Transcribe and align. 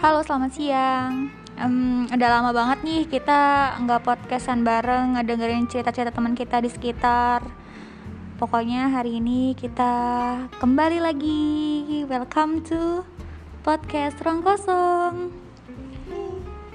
Halo, 0.00 0.24
selamat 0.24 0.56
siang. 0.56 1.28
Em, 1.60 2.08
udah 2.08 2.28
lama 2.32 2.56
banget 2.56 2.88
nih 2.88 3.04
kita 3.04 3.76
nggak 3.84 4.00
podcastan 4.00 4.64
bareng, 4.64 5.12
ngedengerin 5.12 5.68
cerita-cerita 5.68 6.08
teman 6.08 6.32
kita 6.32 6.56
di 6.64 6.72
sekitar. 6.72 7.44
Pokoknya 8.40 8.88
hari 8.88 9.20
ini 9.20 9.52
kita 9.52 9.92
kembali 10.56 11.04
lagi. 11.04 11.44
Welcome 12.08 12.64
to 12.64 13.04
podcast 13.60 14.16
Ruang 14.24 14.40
Kosong. 14.40 15.36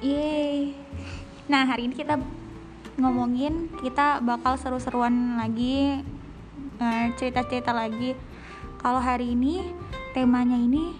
Yeay. 0.05 0.77
Nah, 1.49 1.65
hari 1.65 1.89
ini 1.89 1.97
kita 1.97 2.21
ngomongin 3.01 3.73
kita 3.81 4.21
bakal 4.21 4.53
seru-seruan 4.61 5.41
lagi 5.41 5.97
eh, 6.77 7.05
cerita-cerita 7.17 7.73
lagi. 7.73 8.13
Kalau 8.77 9.01
hari 9.01 9.33
ini 9.33 9.65
temanya 10.13 10.61
ini 10.61 10.93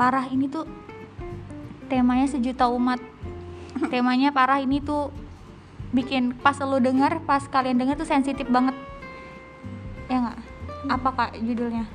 parah 0.00 0.24
ini 0.32 0.48
tuh 0.48 0.84
temanya 1.94 2.26
sejuta 2.26 2.66
umat. 2.74 2.98
Temanya 3.86 4.34
parah 4.34 4.58
ini 4.58 4.82
tuh 4.82 5.14
bikin 5.94 6.34
pas 6.34 6.58
lo 6.58 6.82
denger 6.82 7.22
pas 7.22 7.46
kalian 7.46 7.78
denger 7.78 8.02
tuh 8.02 8.08
sensitif 8.10 8.50
banget. 8.50 8.74
Ya 10.10 10.18
nggak? 10.18 10.38
Apa 10.90 11.08
kak 11.14 11.30
judulnya? 11.38 11.86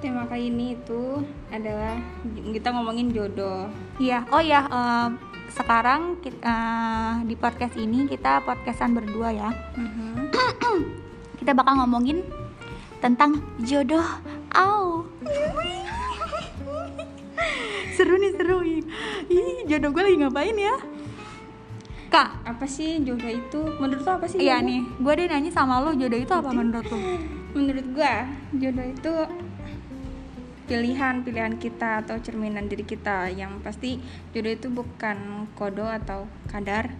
Tema 0.00 0.24
kali 0.24 0.48
ini 0.48 0.80
itu 0.80 1.20
adalah 1.52 2.00
kita 2.24 2.72
ngomongin 2.72 3.12
jodoh. 3.12 3.68
iya. 4.00 4.24
Oh 4.32 4.40
ya 4.40 4.64
eh, 4.64 5.08
sekarang 5.52 6.16
kita 6.24 6.56
di 7.28 7.36
podcast 7.36 7.76
ini 7.76 8.08
kita 8.08 8.40
podcastan 8.48 8.96
berdua 8.96 9.28
ya. 9.36 9.50
Mhm. 9.76 10.32
kita 11.36 11.54
bakal 11.54 11.78
ngomongin 11.78 12.26
tentang 12.98 13.38
jodoh 13.62 14.02
seru 18.36 18.60
ih 18.62 18.84
jodoh 19.64 19.90
gue 19.90 20.02
lagi 20.04 20.16
ngapain 20.20 20.56
ya 20.56 20.76
kak 22.06 22.28
Apa 22.46 22.64
sih 22.70 23.02
jodoh 23.02 23.26
itu? 23.26 23.60
Menurut 23.82 24.06
lo 24.06 24.12
apa 24.14 24.26
sih? 24.30 24.38
Iya 24.38 24.62
jodoh? 24.62 24.66
nih, 24.70 24.80
gue 25.02 25.12
deh 25.18 25.26
nanya 25.26 25.50
sama 25.50 25.82
lo 25.82 25.90
jodoh 25.90 26.20
itu 26.22 26.30
apa 26.30 26.50
menurut 26.54 26.86
lo? 26.86 26.98
Menurut 27.56 27.86
gua, 27.90 28.30
jodoh 28.54 28.86
itu 28.86 29.12
pilihan 30.66 31.22
pilihan 31.22 31.54
kita 31.56 32.06
atau 32.06 32.18
cerminan 32.22 32.66
diri 32.66 32.82
kita 32.82 33.30
yang 33.30 33.58
pasti 33.58 33.98
jodoh 34.30 34.50
itu 34.50 34.68
bukan 34.70 35.50
kodo 35.54 35.86
atau 35.86 36.26
kadar 36.46 36.94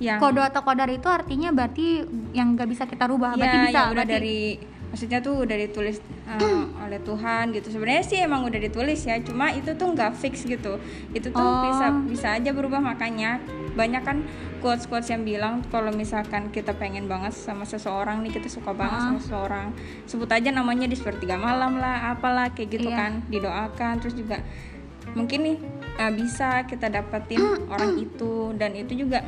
yang 0.00 0.18
Kodo 0.18 0.42
atau 0.42 0.66
kodar 0.66 0.90
itu 0.90 1.06
artinya 1.06 1.54
berarti 1.54 2.02
yang 2.34 2.58
gak 2.58 2.66
bisa 2.66 2.90
kita 2.90 3.06
rubah, 3.06 3.36
ya, 3.36 3.38
berarti 3.38 3.58
bisa. 3.62 3.70
yang 3.70 3.86
udah 3.86 3.94
berarti- 3.94 4.14
dari 4.18 4.40
maksudnya 4.92 5.18
tuh 5.18 5.40
udah 5.40 5.56
ditulis 5.56 5.96
uh, 6.28 6.38
oleh 6.78 7.00
Tuhan 7.00 7.48
gitu 7.50 7.72
sebenarnya 7.72 8.04
sih 8.04 8.20
emang 8.20 8.44
udah 8.44 8.60
ditulis 8.60 9.00
ya 9.00 9.16
cuma 9.18 9.48
itu 9.50 9.72
tuh 9.72 9.88
nggak 9.88 10.12
fix 10.12 10.44
gitu 10.44 10.76
itu 11.10 11.26
tuh 11.26 11.40
Oh. 11.40 11.64
bisa 11.64 11.86
bisa 12.04 12.28
aja 12.36 12.52
berubah 12.52 12.76
makanya 12.78 13.40
banyak 13.72 14.04
kan 14.04 14.20
quotes 14.60 14.84
quotes 14.84 15.08
yang 15.08 15.24
bilang 15.24 15.64
kalau 15.66 15.88
misalkan 15.90 16.52
kita 16.52 16.70
pengen 16.72 17.08
banget 17.08 17.32
sama 17.32 17.64
seseorang 17.64 18.20
nih 18.20 18.36
kita 18.36 18.46
suka 18.46 18.70
banget 18.70 19.00
Ah. 19.00 19.04
sama 19.08 19.18
seseorang 19.18 19.66
sebut 20.04 20.28
aja 20.28 20.52
namanya 20.52 20.84
di 20.84 20.94
sepertiga 20.94 21.34
malam 21.34 21.76
lah 21.76 22.12
apalah 22.12 22.52
kayak 22.52 22.68
gitu 22.70 22.92
Iya. 22.92 22.96
kan 22.98 23.12
didoakan 23.26 23.92
terus 23.98 24.12
juga 24.12 24.44
mungkin 25.12 25.38
nih 25.42 25.56
uh, 25.96 26.12
bisa 26.12 26.68
kita 26.68 26.86
dapetin 26.86 27.40
orang 27.66 27.96
itu 27.96 28.52
dan 28.54 28.76
itu 28.76 28.92
juga 28.94 29.24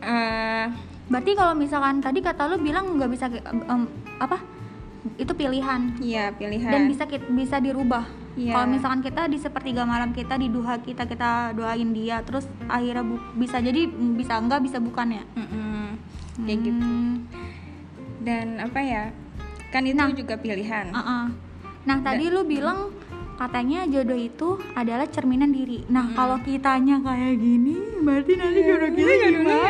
uh, 0.00 0.66
Berarti 1.12 1.30
kalau 1.34 1.52
misalkan 1.52 2.00
tadi 2.00 2.18
kata 2.18 2.48
lo 2.48 2.56
bilang 2.56 2.96
nggak 2.96 3.10
bisa 3.10 3.28
em, 3.28 3.84
apa? 4.16 4.40
Itu 5.14 5.34
pilihan 5.34 5.98
ya 6.00 6.32
pilihan 6.32 6.70
dan 6.70 6.82
bisa 6.86 7.04
bisa 7.28 7.56
dirubah. 7.58 8.06
Iya. 8.32 8.56
Kalau 8.56 8.66
misalkan 8.66 9.02
kita 9.02 9.28
di 9.28 9.36
sepertiga 9.36 9.84
malam 9.84 10.10
kita 10.10 10.34
di 10.34 10.48
duha 10.48 10.80
kita 10.80 11.04
kita 11.04 11.52
doain 11.52 11.92
dia, 11.92 12.22
terus 12.22 12.48
akhirnya 12.64 13.04
bu- 13.04 13.20
bisa 13.36 13.60
jadi 13.60 13.84
mm, 13.84 14.16
bisa 14.16 14.40
enggak 14.40 14.64
bisa 14.64 14.80
bukan 14.80 15.12
ya? 15.12 15.24
Mm-mm. 15.34 16.00
kayak 16.40 16.58
gitu 16.64 16.80
Hmm, 16.80 17.28
dan 18.18 18.56
apa 18.56 18.80
ya 18.80 19.12
kan 19.68 19.84
itu 19.84 19.92
Nah. 19.94 20.08
juga 20.10 20.34
pilihan 20.34 20.88
uh-uh. 20.88 21.24
Nah 21.82 21.98
tadi 22.00 22.30
lu 22.30 22.40
bilang 22.42 22.88
katanya 23.34 23.84
jodoh 23.84 24.14
itu 24.14 24.48
adalah 24.72 25.04
cerminan 25.06 25.50
diri. 25.50 25.82
Nah 25.88 26.14
kalau 26.14 26.38
kitanya 26.40 27.02
kayak 27.02 27.36
gini, 27.36 27.74
berarti 28.00 28.32
nanti 28.32 28.60
jodoh 28.62 28.90
kita 28.94 29.12
gimana? 29.20 29.60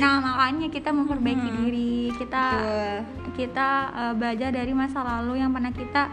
Nah 0.00 0.22
makanya 0.22 0.72
kita 0.72 0.88
memperbaiki 0.94 1.48
diri, 1.60 2.08
kita 2.16 2.44
Betul. 2.56 2.96
kita 3.36 3.68
uh, 3.92 4.14
belajar 4.16 4.48
dari 4.52 4.72
masa 4.72 5.04
lalu 5.04 5.40
yang 5.40 5.52
pernah 5.52 5.72
kita 5.72 6.08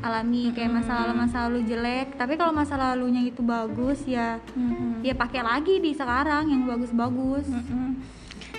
alami 0.00 0.48
kayak 0.56 0.72
masa 0.80 1.04
lalu 1.04 1.12
masa 1.14 1.36
lalu 1.46 1.60
jelek. 1.68 2.16
Tapi 2.16 2.34
kalau 2.40 2.50
masa 2.50 2.74
lalunya 2.80 3.22
itu 3.22 3.44
bagus 3.44 4.02
ya, 4.08 4.40
Mm-mm. 4.56 5.04
ya 5.04 5.12
pakai 5.14 5.44
lagi 5.44 5.78
di 5.78 5.92
sekarang 5.92 6.48
yang 6.50 6.64
bagus-bagus. 6.66 7.46
Mm-mm. 7.46 8.00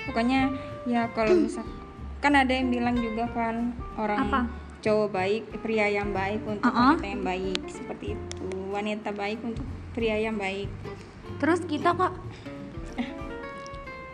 pokoknya 0.01 0.49
ya 0.89 1.05
kalau 1.13 1.33
misal 1.45 1.65
kan 2.21 2.33
ada 2.37 2.53
yang 2.53 2.69
bilang 2.69 2.97
juga 2.97 3.25
kan 3.33 3.73
orang 3.97 4.29
Apa? 4.29 4.39
cowok 4.81 5.09
baik 5.13 5.43
pria 5.61 5.89
yang 5.89 6.09
baik 6.09 6.41
untuk 6.45 6.69
Uh-uh. 6.69 6.97
wanita 6.97 7.05
yang 7.05 7.21
baik 7.21 7.59
seperti 7.69 8.05
itu 8.17 8.49
wanita 8.73 9.09
baik 9.13 9.39
untuk 9.45 9.65
pria 9.93 10.17
yang 10.17 10.37
baik 10.41 10.69
Terus 11.37 11.65
kita 11.65 11.97
kok, 11.97 12.13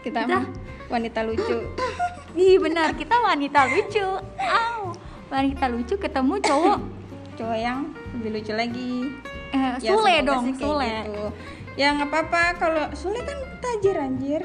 kita, 0.07 0.19
Kita? 0.23 0.39
wanita 0.87 1.19
lucu 1.21 1.57
ih 2.37 2.55
benar 2.57 2.93
kita 2.93 3.17
wanita 3.17 3.65
lucu. 3.67 4.07
Au, 4.39 4.93
wanita 5.27 5.65
lucu 5.67 5.95
ketemu 5.95 6.33
cowok 6.39 6.79
cowok 7.33 7.57
yang 7.57 7.79
lebih 8.13 8.39
lucu 8.39 8.53
lagi 8.53 8.91
eh, 9.51 9.73
Ya, 9.77 9.91
Sule 9.91 10.15
dong, 10.21 10.43
Sule. 10.53 10.85
gitu. 11.03 11.23
ya 11.75 11.93
nggak 11.93 12.07
apa-apa 12.07 12.43
kalau 12.57 12.83
Sule 12.93 13.19
kan 13.21 13.35
tajir 13.59 13.95
anjir 13.95 14.41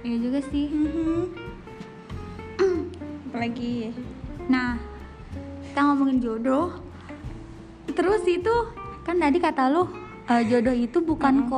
Iya 0.00 0.16
juga 0.20 0.40
sih. 0.44 0.68
Mhm. 0.68 1.22
apalagi 3.26 3.96
Nah, 4.44 4.76
kita 5.64 5.80
ngomongin 5.82 6.20
jodoh. 6.20 6.76
Terus 7.88 8.20
itu 8.24 8.52
kan 9.00 9.16
tadi 9.16 9.40
kata 9.40 9.68
lu 9.68 9.88
eh, 10.26 10.44
jodoh 10.44 10.72
itu 10.72 11.00
bukan 11.00 11.48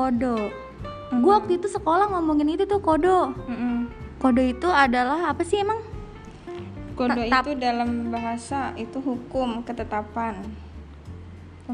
kodo. 1.09 1.21
Gua 1.21 1.33
waktu 1.37 1.53
itu 1.57 1.69
sekolah 1.69 2.07
ngomongin 2.09 2.49
itu 2.51 2.65
tuh 2.65 2.79
kodo. 2.79 3.33
Mm-mm. 3.45 3.87
Kodo 4.17 4.41
itu 4.41 4.67
adalah 4.67 5.31
apa 5.31 5.43
sih 5.43 5.61
emang? 5.61 5.79
Kodo 6.93 7.13
Tetap. 7.15 7.45
itu 7.45 7.53
dalam 7.57 8.09
bahasa 8.09 8.73
itu 8.75 8.97
hukum 8.97 9.61
ketetapan. 9.63 10.41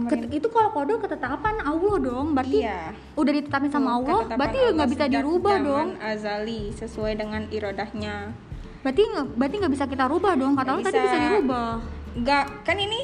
Ket- 0.09 0.33
itu 0.33 0.49
kalau 0.49 0.73
kodo 0.73 0.97
ketetapan 0.99 1.61
Allah 1.61 1.97
dong. 2.01 2.33
Berarti 2.33 2.65
Iya. 2.65 2.97
udah 3.13 3.33
ditetapin 3.33 3.69
sama 3.69 3.91
Allah. 3.95 4.25
ketetapan 4.25 4.39
Berarti 4.41 4.57
Allah 4.59 4.73
nggak 4.73 4.91
bisa 4.91 5.05
dirubah 5.07 5.57
dong. 5.61 5.89
Azali 6.01 6.61
sesuai 6.73 7.13
dengan 7.15 7.43
irodahnya. 7.47 8.33
Berarti 8.81 9.03
nggak 9.05 9.27
berarti 9.37 9.55
nggak 9.61 9.73
bisa 9.73 9.85
kita 9.87 10.05
rubah 10.09 10.33
dong. 10.35 10.53
Kata 10.57 10.65
Nggak 10.67 10.81
lu 10.81 10.87
tadi 10.89 10.99
bisa. 10.99 11.19
dirubah. 11.21 11.71
Enggak, 12.13 12.45
kan 12.63 12.77
ini 12.77 13.01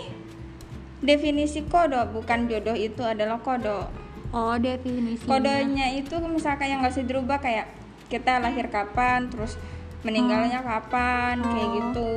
definisi 0.98 1.62
kodo 1.64 2.02
bukan 2.10 2.50
jodoh 2.50 2.74
itu 2.74 3.02
adalah 3.04 3.38
kodo. 3.38 3.86
Oh 4.28 4.54
definisinya. 4.54 5.24
Kodonya 5.24 5.86
itu 5.96 6.14
misalkan 6.28 6.68
yang 6.68 6.84
nggak 6.84 6.92
bisa 6.92 7.04
dirubah 7.04 7.38
kayak 7.40 7.66
kita 8.08 8.40
lahir 8.40 8.68
kapan, 8.68 9.28
terus 9.28 9.56
meninggalnya 10.04 10.60
kapan, 10.60 11.40
kayak 11.40 11.68
Oh. 11.68 11.74
gitu. 11.80 12.12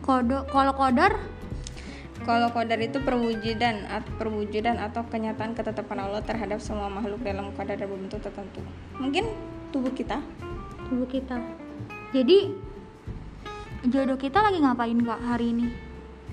Kodo 0.00 0.48
kalau 0.48 0.72
kodar 0.72 1.12
Kalau 2.18 2.50
kodar 2.50 2.76
itu 2.82 2.98
perwujudan 2.98 3.86
at- 3.88 4.10
perwujudan 4.18 4.76
atau 4.76 5.06
kenyataan 5.06 5.54
ketetapan 5.54 6.02
Allah 6.02 6.20
terhadap 6.20 6.58
semua 6.58 6.90
makhluk 6.90 7.22
dalam 7.22 7.54
kadar 7.54 7.78
dan 7.78 7.88
bentuk 7.88 8.18
tertentu. 8.20 8.58
Mungkin 8.98 9.24
tubuh 9.70 9.94
kita. 9.94 10.18
tubuh 10.90 11.04
kita. 11.04 11.36
Jadi 12.10 12.52
jodoh 13.86 14.16
kita 14.16 14.40
lagi 14.40 14.58
ngapain 14.58 14.98
kak 14.98 15.20
hari 15.20 15.52
ini? 15.52 15.66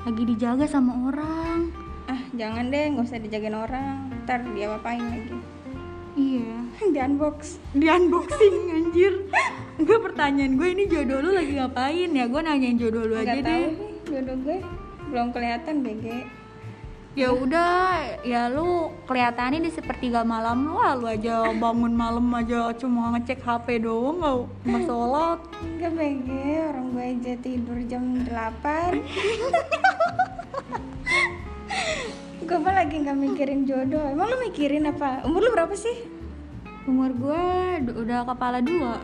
Lagi 0.04 0.24
dijaga 0.26 0.66
sama 0.66 1.12
orang. 1.12 1.70
Ah, 2.08 2.24
jangan 2.34 2.72
deh, 2.72 2.96
nggak 2.96 3.06
usah 3.06 3.20
dijagain 3.20 3.56
orang. 3.56 4.15
Ntar 4.26 4.42
dia 4.58 4.74
apain 4.74 5.06
lagi. 5.06 5.38
Iya. 6.18 6.54
Di 6.94 7.00
unbox. 7.00 7.62
Di 7.72 7.86
unboxing 7.86 8.58
anjir. 8.74 9.14
Enggak 9.78 10.00
pertanyaan 10.02 10.58
gue 10.58 10.68
ini 10.72 10.84
jodoh 10.90 11.20
lu 11.22 11.30
lagi 11.30 11.54
ngapain 11.54 12.10
ya? 12.10 12.26
Gue 12.26 12.42
nanyain 12.42 12.74
jodoh 12.74 13.06
lu 13.06 13.14
aja 13.14 13.38
Nggak 13.38 13.44
tahu 13.44 13.54
deh. 13.54 13.62
nih, 13.70 13.94
jodoh 14.10 14.38
gue 14.42 14.58
belum 15.06 15.28
kelihatan 15.30 15.76
BG. 15.86 16.06
Ya 17.16 17.32
udah, 17.32 17.72
ya 18.28 18.52
lu 18.52 18.92
kelihatannya 19.08 19.64
di 19.64 19.72
sepertiga 19.72 20.28
malam 20.28 20.68
lu 20.68 20.76
lu 20.76 21.08
aja 21.08 21.48
bangun 21.48 21.96
malam 21.96 22.28
aja 22.34 22.76
cuma 22.76 23.16
ngecek 23.16 23.40
HP 23.40 23.86
doang 23.86 24.20
nggak 24.20 24.36
nggak 24.68 24.82
sholat. 24.84 25.40
Enggak 25.62 25.92
BG, 25.96 26.28
orang 26.66 26.88
gue 26.92 27.06
aja 27.16 27.34
tidur 27.40 27.78
jam 27.86 28.04
8 28.26 29.00
Gue 32.46 32.58
mah 32.58 32.74
lagi 32.76 32.96
nggak 32.96 33.18
mikirin 33.18 33.66
jodoh. 33.66 34.06
Emang 34.06 34.30
lu 34.30 34.38
mikirin 34.40 34.86
apa? 34.86 35.26
Umur 35.26 35.42
lu 35.42 35.52
berapa 35.52 35.74
sih? 35.74 35.98
Umur 36.86 37.10
gue 37.12 37.42
udah 37.92 38.22
kepala 38.24 38.62
dua. 38.62 39.02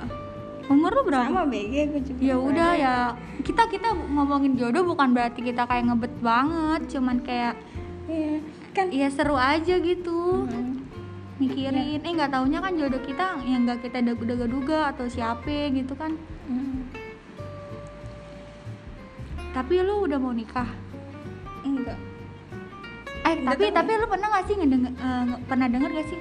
Umur 0.70 0.94
lu 0.94 1.02
berapa? 1.04 1.26
Sama 1.26 1.44
BG 1.44 1.74
gue 1.90 2.02
juga. 2.06 2.20
ya 2.22 2.36
udah 2.38 2.72
ya 2.74 2.96
kita 3.42 3.66
kita 3.68 3.90
ngomongin 3.92 4.54
jodoh 4.56 4.86
bukan 4.86 5.12
berarti 5.12 5.42
kita 5.42 5.66
kayak 5.66 5.90
ngebet 5.90 6.14
banget 6.22 6.82
cuman 6.88 7.18
kayak 7.20 7.58
Iya. 8.06 8.38
kan 8.72 8.86
Iya 8.88 9.08
seru 9.10 9.34
aja 9.34 9.76
gitu 9.76 10.46
Hmm. 10.46 10.86
mikirin 11.38 11.98
Iya. 11.98 12.06
eh 12.06 12.12
nggak 12.14 12.32
taunya 12.32 12.62
kan 12.62 12.78
jodoh 12.78 13.02
kita 13.02 13.42
yang 13.42 13.66
nggak 13.66 13.82
kita 13.82 14.06
duga-duga 14.06 14.94
atau 14.94 15.10
siapa 15.10 15.74
gitu 15.74 15.92
kan 15.92 16.14
Hmm. 16.46 16.86
tapi 19.52 19.82
lu 19.82 20.06
udah 20.06 20.18
mau 20.18 20.32
nikah 20.32 20.70
enggak 21.64 21.98
eh 23.22 23.36
tapi 23.42 23.66
tapi 23.70 23.92
lu 23.96 24.08
pernah 24.10 24.28
gak 24.32 24.46
sih 24.50 24.56
ngedenger, 24.58 24.92
nge- 24.98 25.42
pernah 25.46 25.68
denger 25.70 25.90
gak 25.94 26.08
sih? 26.10 26.20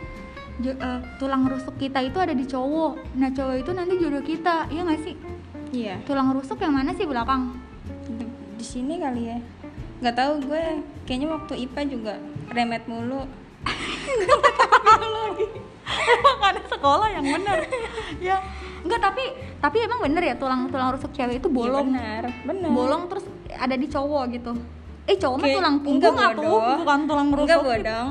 Jo- 0.61 0.77
eh, 0.77 1.01
tulang 1.17 1.49
rusuk 1.49 1.75
kita 1.77 2.05
itu 2.05 2.19
ada 2.21 2.37
di 2.37 2.45
cowok. 2.45 3.17
Nah 3.17 3.31
cowok 3.33 3.57
itu 3.57 3.71
nanti 3.73 3.95
jodoh 3.97 4.21
kita 4.21 4.69
iya 4.69 4.81
gak 4.85 5.01
sih? 5.01 5.15
Iya. 5.71 5.95
Tulang 6.05 6.35
rusuk 6.35 6.61
yang 6.61 6.75
mana 6.77 6.93
sih 6.93 7.07
belakang? 7.07 7.57
Di, 8.05 8.25
di 8.57 8.65
sini 8.65 9.01
kali 9.01 9.23
ya. 9.31 9.39
Nggak 10.01 10.17
tahu 10.17 10.33
gue 10.49 10.63
kayaknya 11.05 11.29
waktu 11.31 11.53
IPA 11.65 11.81
juga 11.89 12.15
remet 12.51 12.85
mulu. 12.85 13.25
Emang 15.91 16.39
ada 16.41 16.61
sekolah 16.67 17.09
yang 17.13 17.25
bener. 17.25 17.59
Ya 18.19 18.37
enggak 18.81 19.01
tapi 19.05 19.25
tapi 19.61 19.77
emang 19.85 20.01
bener 20.01 20.23
ya 20.25 20.35
tulang 20.41 20.73
tulang 20.73 20.97
rusuk 20.97 21.13
cewek 21.13 21.45
itu 21.45 21.49
bolong? 21.53 21.93
Iya, 21.93 22.01
benar 22.01 22.25
benar 22.49 22.71
bolong 22.73 23.03
terus 23.13 23.25
ada 23.53 23.77
di 23.77 23.87
cowok 23.87 24.25
gitu 24.33 24.53
eh 25.11 25.17
cowok 25.19 25.37
mah 25.43 25.49
tulang 25.51 25.77
enggak 25.83 26.15
punggung 26.15 26.17
bodoh. 26.39 26.77
bukan 26.87 27.01
tulang 27.11 27.29
rusuk. 27.35 27.47
enggak 27.51 27.61
bodong 27.67 28.11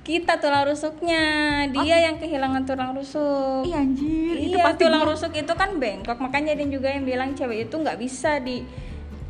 kita 0.00 0.40
tulang 0.40 0.64
rusuknya. 0.64 1.24
Dia 1.70 1.96
yang 2.10 2.16
kehilangan 2.16 2.64
tulang 2.64 2.96
rusuk. 2.96 3.68
Iya 3.68 3.84
anjir. 3.84 4.34
Itu 4.42 4.56
iya 4.56 4.64
pasti 4.64 4.82
tulang 4.82 5.04
rusuk 5.06 5.32
itu 5.36 5.52
kan 5.54 5.70
bengkok. 5.76 6.18
Makanya 6.18 6.56
ada 6.56 6.64
juga 6.66 6.88
yang 6.90 7.04
bilang 7.04 7.30
cewek 7.36 7.68
itu 7.68 7.74
nggak 7.76 7.98
bisa 8.00 8.40
di 8.40 8.64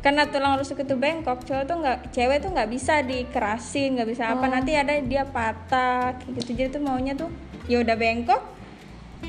karena 0.01 0.25
tulang 0.25 0.57
rusuk 0.57 0.81
itu 0.81 0.97
bengkok 0.97 1.45
cowok 1.45 1.63
tuh 1.69 1.77
nggak 1.77 1.97
cewek 2.09 2.41
tuh 2.41 2.49
nggak 2.49 2.69
bisa 2.73 3.05
dikerasin 3.05 3.99
nggak 3.99 4.09
bisa 4.09 4.23
apa. 4.33 4.45
Oh. 4.47 4.49
nanti 4.49 4.71
ada 4.73 4.95
dia 4.97 5.27
patah 5.27 6.17
gitu. 6.23 6.55
Jadi 6.55 6.73
tuh 6.73 6.81
maunya 6.81 7.13
tuh 7.13 7.29
ya 7.67 7.83
udah 7.83 7.95
bengkok. 7.99 8.41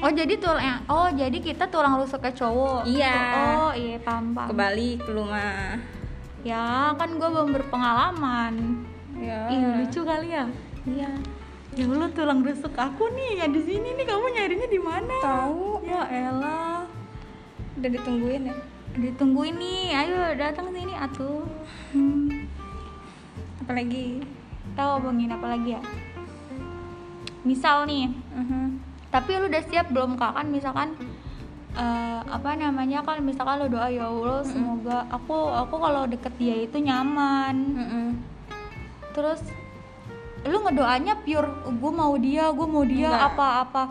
Oh 0.01 0.09
jadi 0.09 0.41
tulang 0.41 0.89
oh 0.89 1.11
jadi 1.13 1.37
kita 1.37 1.69
tulang 1.69 2.01
rusuknya 2.01 2.33
cowok. 2.33 2.89
Iya. 2.89 3.19
oh 3.37 3.73
iya 3.77 3.99
paham 4.01 4.33
paham. 4.33 4.49
Kebalik 4.55 5.05
lu 5.11 5.27
mah 5.29 5.77
ya 6.43 6.95
kan 6.99 7.11
gue 7.19 7.29
belum 7.29 7.51
berpengalaman. 7.55 8.83
Ya. 9.19 9.47
Ih, 9.51 9.63
lucu 9.83 10.03
kali 10.03 10.35
ya. 10.35 10.45
Iya. 10.83 11.11
Ya 11.73 11.85
Allah 11.89 12.11
tulang 12.13 12.45
rusuk 12.45 12.77
aku 12.77 13.09
nih 13.17 13.41
ya 13.41 13.47
di 13.49 13.61
sini 13.65 13.97
nih. 13.97 14.05
Kamu 14.05 14.27
nyarinya 14.35 14.69
di 14.69 14.81
mana? 14.83 15.17
Tahu. 15.23 15.87
Ya 15.87 16.03
elah. 16.11 16.85
Udah 17.79 17.91
ditungguin 17.97 18.51
ya? 18.51 18.57
Ditungguin 18.99 19.57
nih. 19.57 19.97
Ayo 19.97 20.37
datang 20.37 20.69
sini 20.75 20.93
atuh. 20.93 21.47
Hmm. 21.97 22.51
apalagi? 23.63 24.21
Tahu 24.75 24.91
abangin 25.01 25.33
apa 25.33 25.47
lagi 25.49 25.79
ya? 25.79 25.83
Misal 27.47 27.87
nih. 27.87 28.11
Mhm. 28.37 28.93
tapi 29.13 29.37
lu 29.37 29.45
udah 29.45 29.61
siap 29.69 29.93
belum 29.93 30.17
kak? 30.17 30.41
Kan 30.41 30.49
misalkan 30.49 30.97
eh, 31.75 32.21
apa 32.23 32.51
namanya 32.55 33.01
kan 33.01 33.21
misalkan 33.21 33.59
lu 33.59 33.69
doa 33.69 33.89
ya 33.89 34.07
Allah 34.07 34.41
semoga 34.43 35.05
aku 35.09 35.33
aku 35.49 35.75
kalau 35.77 36.03
deket 36.05 36.33
dia 36.37 36.57
itu 36.61 36.77
nyaman. 36.79 37.55
Mm-mm. 37.73 38.09
terus 39.13 39.45
lu 40.43 40.59
ngedoanya 40.59 41.15
pure 41.19 41.47
gue 41.71 41.93
mau 41.93 42.17
dia 42.17 42.49
gue 42.49 42.67
mau 42.67 42.83
dia 42.83 43.09
Enggak. 43.09 43.29
apa 43.31 43.47
apa 43.63 43.83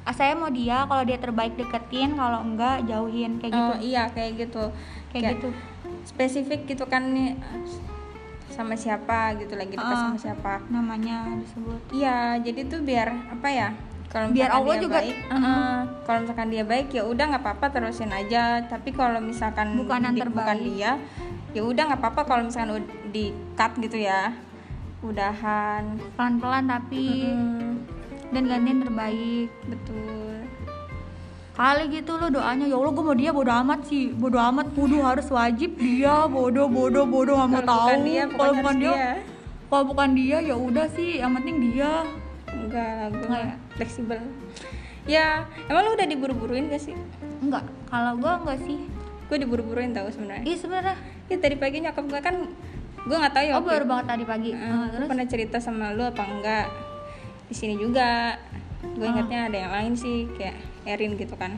Ah, 0.00 0.16
saya 0.16 0.32
mau 0.32 0.48
dia 0.48 0.88
kalau 0.88 1.04
dia 1.04 1.20
terbaik 1.20 1.54
deketin 1.54 2.16
kalau 2.16 2.40
enggak 2.40 2.88
jauhin 2.88 3.36
kayak 3.36 3.52
gitu. 3.52 3.68
Oh, 3.68 3.76
iya 3.78 4.08
kayak 4.08 4.32
gitu. 4.38 4.64
Kayak 5.12 5.36
gitu. 5.36 5.48
spesifik 6.02 6.64
gitu 6.64 6.88
kan 6.88 7.12
nih 7.12 7.36
sama 8.48 8.72
siapa 8.74 9.36
gitu 9.36 9.52
lagi 9.54 9.76
dekat 9.76 9.92
Ah. 9.92 10.08
sama 10.08 10.16
siapa. 10.16 10.52
Namanya 10.66 11.28
disebut. 11.36 11.78
Iya 11.92 12.40
jadi 12.40 12.60
tuh 12.64 12.80
biar 12.80 13.12
apa 13.28 13.48
ya 13.52 13.68
kalau 14.10 14.26
Biar 14.28 14.50
Allah 14.50 14.74
dia 14.74 14.82
juga- 14.82 14.98
baik 14.98 15.16
uh-uh. 15.24 15.74
kalau 16.02 16.18
misalkan 16.20 16.48
dia 16.50 16.64
baik 16.66 16.88
ya 16.90 17.02
udah 17.02 17.24
nggak 17.30 17.42
apa-apa 17.42 17.66
terusin 17.70 18.10
aja. 18.10 18.42
Tapi 18.62 18.90
kalau 18.90 19.22
misalkan 19.22 19.78
Bukan 19.78 20.02
di- 20.10 20.26
bukan 20.26 20.58
dia 20.60 20.98
ya 21.50 21.62
udah 21.62 21.82
nggak 21.86 22.00
apa-apa 22.00 22.22
kalau 22.24 22.42
misalkan 22.44 22.82
di 23.08 23.30
cut 23.54 23.72
gitu 23.78 23.96
ya. 23.96 24.34
Udahan. 25.00 25.96
Pelan-pelan 26.12 26.66
tapi 26.66 27.24
Mm, 27.24 27.72
dan 28.30 28.42
gantian 28.44 28.78
terbaik. 28.80 29.48
Betul. 29.64 30.42
Kali 31.52 31.84
gitu 31.90 32.16
lo 32.16 32.28
doanya. 32.28 32.64
Ya 32.64 32.74
Allah 32.74 32.90
gue 32.90 33.04
mau 33.04 33.14
dia 33.14 33.30
bodo 33.30 33.52
amat 33.54 33.80
sih. 33.84 34.10
Bodo 34.10 34.38
amat 34.38 34.72
kudu 34.72 35.00
harus 35.00 35.28
wajib. 35.28 35.76
Dia 35.76 36.24
bodo 36.26 36.66
bodo 36.66 37.04
bodo 37.04 37.38
nggak 37.38 37.62
mau 37.62 37.62
tahu. 37.62 37.88
kalau 38.32 38.52
bukan 38.56 38.74
dia, 38.76 38.92
dia. 38.92 39.12
kalau 39.66 39.84
bukan 39.86 40.08
dia 40.14 40.38
ya 40.42 40.56
udah 40.56 40.86
sih. 40.90 41.20
Yang 41.20 41.32
penting 41.38 41.56
dia. 41.62 41.92
Enggak 42.50 43.12
gue 43.12 43.24
Enggak? 43.24 43.56
Fleksibel. 43.80 44.20
Ya 45.08 45.48
emang 45.64 45.82
lu 45.82 45.96
udah 45.96 46.04
diburu-buruin 46.04 46.68
gak 46.68 46.84
sih? 46.84 46.92
Enggak 47.40 47.64
kalau 47.88 48.14
gue 48.14 48.28
enggak 48.30 48.60
sih. 48.62 48.78
Gue 49.26 49.36
diburu-buruin 49.40 49.90
tau 49.90 50.12
sebenarnya. 50.12 50.44
Iya 50.44 50.56
sebenarnya. 50.60 50.96
Ya 51.26 51.36
tadi 51.38 51.56
pagi 51.56 51.80
nyokap 51.80 52.04
gue 52.04 52.20
kan 52.20 52.36
gue 53.00 53.16
nggak 53.16 53.32
tahu 53.32 53.44
ya 53.48 53.52
oh 53.56 53.64
baru 53.64 53.84
banget 53.88 54.06
tadi 54.08 54.24
pagi. 54.24 54.50
Eh, 54.52 54.60
lu 54.60 54.84
terus? 54.92 55.08
pernah 55.08 55.26
cerita 55.26 55.56
sama 55.56 55.96
lu 55.96 56.04
apa 56.04 56.20
enggak? 56.20 56.66
Di 57.48 57.54
sini 57.56 57.74
juga. 57.74 58.36
Gue 58.92 59.04
Ah. 59.04 59.12
ingatnya 59.12 59.40
ada 59.48 59.56
yang 59.58 59.72
lain 59.72 59.92
sih 59.96 60.28
kayak 60.36 60.56
Erin 60.84 61.16
gitu 61.16 61.32
kan. 61.34 61.56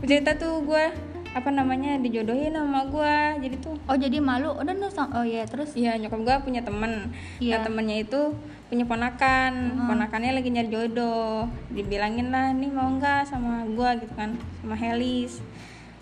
Cerita 0.00 0.32
tuh 0.34 0.62
gue 0.62 0.84
apa 1.30 1.46
namanya 1.54 1.94
dijodohin 2.02 2.50
sama 2.50 2.90
gue 2.90 3.46
jadi 3.46 3.56
tuh 3.62 3.78
oh 3.86 3.96
jadi 3.96 4.18
malu. 4.18 4.50
Udah 4.58 4.74
no 4.74 4.90
oh 4.90 5.24
ya 5.24 5.46
terus? 5.46 5.78
Iya 5.78 5.94
nyokap 5.98 6.20
gue 6.26 6.36
punya 6.50 6.60
temen. 6.66 7.14
Iya. 7.38 7.58
Nah 7.58 7.58
temennya 7.62 7.96
itu 8.02 8.34
punya 8.66 8.84
ponakan. 8.86 9.78
Ponakannya 9.86 10.34
lagi 10.34 10.50
nyari 10.50 10.68
jodoh. 10.70 11.46
Dibilangin 11.70 12.34
lah 12.34 12.50
nih 12.50 12.70
mau 12.70 12.90
nggak 12.98 13.30
sama 13.30 13.62
gue 13.70 13.90
gitu 14.02 14.14
kan. 14.18 14.34
Sama 14.62 14.74
Helis. 14.74 15.38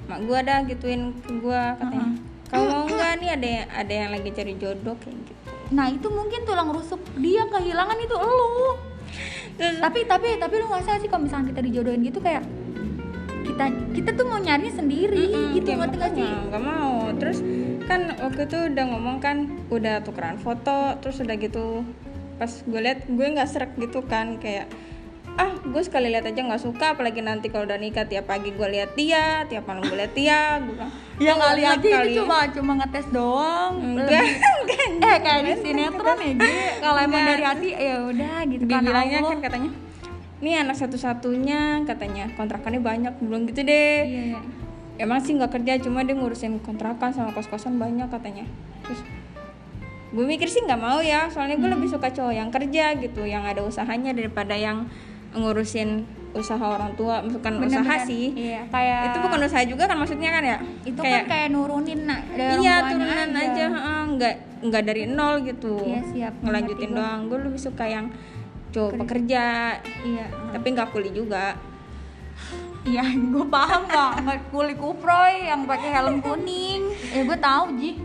Mak 0.09 0.25
gue 0.25 0.39
dah 0.41 0.59
gituin 0.65 1.13
ke 1.21 1.33
gue 1.45 1.63
katanya. 1.77 2.17
Kamu 2.49 2.65
mau 2.65 2.85
nggak 2.89 3.13
nih 3.21 3.31
ada 3.37 3.49
yang, 3.49 3.69
ada 3.69 3.93
yang 3.93 4.11
lagi 4.17 4.31
cari 4.33 4.55
jodoh 4.57 4.97
kayak 4.97 5.17
gitu. 5.29 5.51
Nah 5.69 5.87
itu 5.93 6.09
mungkin 6.09 6.41
tulang 6.49 6.73
rusuk 6.73 7.01
dia 7.21 7.45
kehilangan 7.45 7.99
itu 8.01 8.17
Terus 9.59 9.77
tapi 9.83 10.07
tapi 10.09 10.41
tapi 10.41 10.55
lu 10.57 10.71
nggak 10.71 10.85
salah 10.87 11.01
sih 11.03 11.11
kalau 11.11 11.29
misalnya 11.29 11.53
kita 11.53 11.61
dijodohin 11.67 12.01
gitu 12.07 12.23
kayak 12.23 12.47
kita 13.59 13.75
kita 13.91 14.11
tuh 14.15 14.27
mau 14.31 14.39
nyari 14.39 14.71
sendiri 14.71 15.35
Mm-mm, 15.35 15.59
gitu 15.59 15.67
kayak 15.67 15.79
ngerti 15.83 15.97
gak 15.99 16.13
sih 16.15 16.31
nggak 16.47 16.63
mau 16.63 17.11
terus 17.19 17.39
kan 17.91 18.01
waktu 18.23 18.41
itu 18.47 18.59
udah 18.71 18.85
ngomong 18.87 19.17
kan 19.19 19.37
udah 19.67 19.99
tukeran 20.07 20.39
foto 20.39 20.95
terus 21.03 21.19
udah 21.19 21.35
gitu 21.35 21.83
pas 22.39 22.47
gue 22.55 22.79
liat 22.79 23.11
gue 23.11 23.27
nggak 23.35 23.51
serak 23.51 23.75
gitu 23.75 24.07
kan 24.07 24.39
kayak 24.39 24.71
ah 25.35 25.59
gue 25.59 25.83
sekali 25.83 26.07
lihat 26.07 26.31
aja 26.31 26.39
nggak 26.39 26.63
suka 26.63 26.95
apalagi 26.95 27.19
nanti 27.19 27.51
kalau 27.51 27.67
udah 27.67 27.83
nikah 27.83 28.07
tiap 28.07 28.31
pagi 28.31 28.55
gue 28.55 28.69
lihat 28.79 28.95
dia 28.95 29.43
tiap 29.51 29.67
malam 29.67 29.83
gue 29.91 30.07
lihat 30.07 30.15
dia 30.15 30.63
gue 30.63 30.79
bilang 30.79 30.95
ya 31.19 31.35
"Ah, 31.35 31.39
kali 31.51 31.63
aja 31.67 31.75
kali." 31.83 32.15
itu 32.15 32.23
cuma 32.23 32.37
cuma 32.55 32.73
ngetes 32.79 33.07
doang 33.11 33.75
enggak 33.83 34.23
eh 35.03 35.17
kayak 35.19 35.41
di 35.43 35.55
sinetron 35.67 36.19
ya 36.23 36.31
Gi. 36.39 36.55
kalau 36.79 36.99
emang 37.03 37.23
dari 37.27 37.43
hati 37.43 37.69
ya 37.75 37.97
udah 38.07 38.37
gitu 38.47 38.63
kan 38.71 38.87
dibilangnya 38.87 39.19
Allah. 39.19 39.31
kan 39.35 39.39
katanya 39.43 39.71
ini 40.39 40.55
anak 40.55 40.79
satu-satunya 40.79 41.83
katanya. 41.85 42.31
Kontrakannya 42.39 42.79
banyak. 42.79 43.15
Belum 43.23 43.47
gitu 43.51 43.63
deh. 43.67 43.99
Iya 44.07 44.23
iya. 44.35 44.41
Emang 44.99 45.23
sih 45.23 45.35
nggak 45.39 45.55
kerja 45.55 45.79
cuma 45.79 46.03
dia 46.03 46.19
ngurusin 46.19 46.59
kontrakan 46.63 47.15
sama 47.15 47.31
kos-kosan 47.31 47.79
banyak 47.79 48.11
katanya. 48.11 48.47
Terus 48.83 49.01
gue 50.09 50.25
mikir 50.25 50.49
sih 50.49 50.65
nggak 50.65 50.81
mau 50.81 51.05
ya 51.05 51.29
soalnya 51.29 51.61
gue 51.61 51.69
lebih 51.69 51.85
suka 51.93 52.09
cowok 52.09 52.33
yang 52.33 52.49
kerja 52.49 52.97
gitu 52.97 53.29
yang 53.29 53.45
ada 53.45 53.61
usahanya 53.61 54.17
daripada 54.17 54.57
yang 54.57 54.89
ngurusin 55.37 56.09
usaha 56.33 56.61
orang 56.65 56.97
tua 56.97 57.21
bukan 57.21 57.61
usaha 57.61 57.85
Bener-bener. 57.85 58.09
sih. 58.09 58.33
Iya 58.33 58.65
kayak 58.73 59.01
itu 59.13 59.19
bukan 59.21 59.41
usaha 59.45 59.63
juga 59.69 59.85
kan 59.85 59.97
maksudnya 60.01 60.31
kan 60.33 60.43
ya? 60.45 60.57
Itu 60.85 61.01
kan 61.05 61.29
kayak 61.29 61.49
nurunin 61.53 62.01
nak 62.09 62.21
iya 62.35 62.75
turunan 62.89 63.29
aja, 63.37 63.65
heeh, 63.69 64.01
nggak 64.17 64.35
nggak 64.65 64.83
dari 64.83 65.05
nol 65.07 65.35
gitu. 65.45 65.77
Iya, 65.85 66.01
siap. 66.09 66.33
ngelanjutin 66.41 66.91
doang. 66.97 67.21
Gue 67.29 67.39
lebih 67.45 67.61
suka 67.61 67.85
yang 67.85 68.09
cowok 68.75 68.93
pekerja. 69.05 69.77
Iya. 70.05 70.27
Tapi 70.55 70.67
nggak 70.73 70.91
kuli 70.93 71.11
juga. 71.13 71.57
Iya 72.87 73.05
gue 73.05 73.47
paham 73.51 73.85
nggak? 73.91 74.13
Nggak 74.25 74.41
kuli 74.55 74.75
kuproy 74.79 75.51
yang 75.51 75.69
pakai 75.69 75.89
helm 75.93 76.25
kuning. 76.25 76.95
Eh 77.13 77.27
gue 77.27 77.39
tahu 77.39 77.75
ji. 77.77 78.01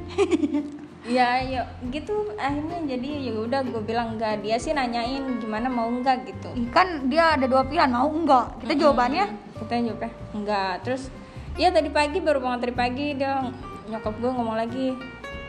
Ya 1.03 1.36
ya 1.43 1.67
gitu 1.91 2.32
akhirnya 2.39 2.79
jadi 2.96 3.27
ya 3.27 3.34
udah 3.36 3.60
gue 3.67 3.84
bilang 3.84 4.15
enggak 4.15 4.39
dia 4.39 4.55
sih 4.55 4.72
nanyain 4.72 5.39
gimana 5.43 5.67
mau 5.67 5.91
enggak 5.91 6.24
gitu. 6.24 6.55
Kan 6.72 7.12
dia 7.12 7.36
ada 7.36 7.43
dua 7.43 7.67
pilihan 7.67 7.91
mau 7.91 8.08
enggak 8.08 8.55
kita 8.63 8.74
jawabannya? 8.79 9.27
Kita 9.60 9.74
jawabnya 9.84 10.12
enggak 10.32 10.74
terus 10.88 11.12
ya 11.60 11.70
tadi 11.70 11.91
pagi 11.93 12.17
baru 12.24 12.39
banget 12.41 12.60
tadi 12.65 12.74
pagi 12.74 13.08
dia 13.20 13.46
nyokap 13.91 14.15
gue 14.15 14.32
ngomong 14.32 14.58
lagi 14.58 14.96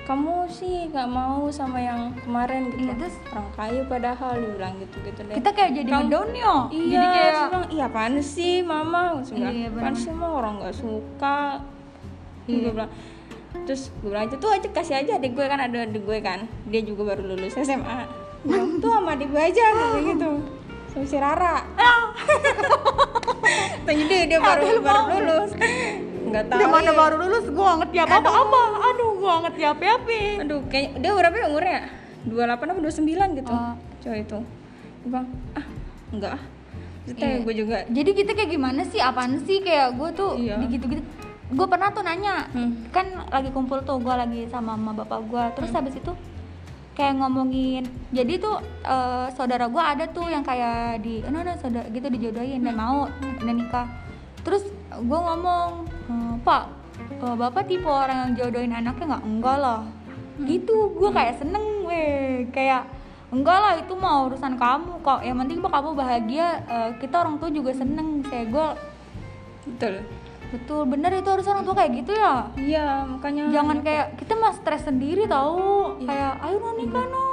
kamu 0.04 0.44
sih 0.46 0.86
nggak 0.86 1.08
mau 1.08 1.48
sama 1.48 1.78
yang 1.78 2.12
kemarin 2.18 2.68
gitu. 2.68 2.84
Iya, 2.84 2.92
terus? 2.94 3.16
orang 3.26 3.48
kaya 3.50 3.80
padahal 3.84 4.32
dia 4.34 4.50
bilang 4.50 4.74
gitu 4.76 4.96
gitu 5.00 5.20
deh. 5.22 5.34
Kita 5.34 5.50
kayak 5.50 5.70
jadi 5.74 5.90
Kamu- 5.90 6.10
ya 6.34 6.54
iya 6.68 6.92
jadi 6.92 7.06
kayak 7.08 7.24
terus 7.24 7.40
bilang 7.46 7.66
iya 7.70 7.84
apaan 7.86 8.14
sih 8.18 8.54
mama? 8.60 9.02
Bilang, 9.24 9.48
Iya, 9.50 9.68
bener. 9.70 9.94
sih 9.94 10.12
mah 10.12 10.30
orang 10.34 10.54
nggak 10.58 10.76
suka. 10.76 11.38
Iya. 12.44 12.56
gue 12.60 12.72
bilang 12.74 12.92
terus 13.64 13.82
gue 13.94 14.08
bilang 14.08 14.24
aja 14.24 14.36
tuh 14.36 14.50
aja 14.50 14.68
kasih 14.68 14.94
aja 14.98 15.12
adik 15.14 15.32
gue 15.32 15.46
kan 15.46 15.56
ada 15.58 15.78
adik 15.82 16.02
gue 16.02 16.18
kan. 16.20 16.44
Dia 16.66 16.80
juga 16.80 17.02
baru 17.06 17.24
lulus 17.26 17.56
SMA 17.56 18.04
bilang 18.42 18.76
tuh 18.76 18.92
sama 18.92 19.14
adik 19.14 19.28
gue 19.28 19.40
aja 19.42 19.64
kayak 19.64 20.04
gitu. 20.06 20.30
Sama 20.86 21.04
si 21.06 21.16
Rara. 21.16 21.56
Jadi 23.84 24.26
dia 24.26 24.38
baru 24.38 24.60
Adel 24.60 24.78
baru 24.78 25.00
mau. 25.00 25.08
lulus 25.08 25.52
nggak 26.34 26.46
tahu 26.48 26.60
Di 26.60 26.66
mana 26.66 26.90
baru 26.92 27.14
lulus 27.16 27.46
gua 27.48 27.64
gak 27.64 27.78
ngerti 27.80 27.98
apa 28.00 28.16
apa. 28.18 28.60
Aduh, 28.84 29.10
gua 29.16 29.30
gak 29.30 29.42
ngerti 29.46 29.62
apa 29.64 29.84
apa. 29.94 30.18
aduh 30.42 30.60
kayak 30.66 30.88
dia 30.98 31.12
berapa 31.12 31.34
ya 31.34 31.46
umurnya 31.46 31.80
28 32.24 32.34
apa 32.50 32.80
29 32.82 33.38
gitu 33.38 33.52
Oh. 33.52 33.72
cowok 34.00 34.18
itu 34.18 34.38
Dia 34.40 35.06
bilang 35.06 35.26
ah 35.52 35.66
enggak 36.10 36.32
ah 36.32 36.42
Terus 37.04 37.20
Iya. 37.20 37.36
gue 37.38 37.54
juga 37.54 37.76
Jadi 37.86 38.10
kita 38.14 38.30
kayak 38.32 38.50
gimana 38.50 38.80
sih? 38.82 38.96
Apaan 38.96 39.36
sih 39.38 39.60
kayak 39.60 39.92
gue 39.92 40.08
tuh 40.10 40.40
Iya. 40.40 40.56
gitu-gitu. 40.66 41.04
Gue 41.46 41.66
pernah 41.68 41.92
tuh 41.92 42.00
nanya, 42.00 42.48
Hmm. 42.50 42.88
kan 42.88 43.04
lagi 43.28 43.52
kumpul 43.52 43.84
tuh 43.84 44.00
gue 44.00 44.08
lagi 44.10 44.48
sama 44.48 44.72
mama 44.72 45.04
bapak 45.04 45.20
gue. 45.22 45.44
Terus 45.54 45.68
Hmm. 45.68 45.78
habis 45.78 45.94
itu 45.94 46.12
kayak 46.94 47.20
ngomongin, 47.20 47.84
jadi 48.08 48.38
tuh 48.38 48.56
eh, 48.82 49.26
saudara 49.30 49.68
gue 49.68 49.82
ada 49.84 50.08
tuh 50.08 50.24
yang 50.26 50.40
kayak 50.40 51.02
di, 51.02 51.20
no 51.26 51.38
no 51.38 51.52
saudara 51.54 51.84
gitu 51.90 52.08
dijodohin 52.08 52.64
dan 52.64 52.72
mau 52.72 53.04
dan 53.36 53.52
nikah. 53.52 53.84
Terus 54.40 54.64
gue 54.90 55.20
ngomong, 55.20 55.84
"Eh, 55.84 55.93
Pak, 56.44 56.62
eh, 57.24 57.34
bapak 57.34 57.64
tipe 57.64 57.88
orang 57.88 58.28
yang 58.28 58.32
jodohin 58.36 58.76
anaknya 58.76 59.16
nggak? 59.16 59.24
Enggak 59.24 59.56
lah. 59.58 59.80
Gitu, 60.38 60.76
gue 60.92 61.10
kayak 61.10 61.40
seneng, 61.40 61.64
weh, 61.88 62.44
kayak 62.52 62.84
enggak 63.32 63.58
lah 63.58 63.74
itu 63.74 63.94
mau 63.96 64.28
urusan 64.28 64.54
kamu 64.54 65.00
kok. 65.00 65.20
Yang 65.24 65.36
penting 65.42 65.58
bah 65.58 65.72
kamu 65.72 65.90
bahagia. 65.96 66.48
Eh, 66.68 66.90
kita 67.00 67.24
orang 67.24 67.40
tua 67.40 67.50
juga 67.50 67.72
seneng 67.72 68.22
saya 68.28 68.44
gue 68.46 68.68
betul. 69.64 69.94
Betul. 70.52 70.82
Bener 70.86 71.10
itu 71.18 71.28
harus 71.32 71.48
orang 71.50 71.64
tua 71.66 71.74
kayak 71.74 71.92
gitu 72.04 72.12
ya? 72.14 72.46
Iya 72.54 72.86
makanya 73.08 73.50
jangan 73.50 73.82
kayak 73.82 74.06
kita 74.20 74.38
mah 74.38 74.54
stres 74.54 74.86
sendiri 74.86 75.26
tahu 75.26 75.98
Iya. 75.98 76.06
kayak 76.06 76.32
ayo 76.46 76.56
no 76.62 76.70
nikah 76.78 77.06
no. 77.10 77.26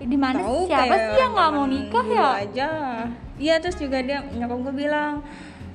Di 0.00 0.16
mana 0.16 0.38
siapa 0.64 0.94
sih 0.94 1.20
yang 1.20 1.32
nggak 1.36 1.50
mau 1.52 1.66
nikah 1.68 2.06
ya? 2.08 2.28
aja. 2.48 2.68
Iya 3.36 3.54
terus 3.60 3.76
juga 3.76 4.00
dia 4.00 4.24
nyokap 4.24 4.58
gue 4.70 4.74
bilang 4.86 5.20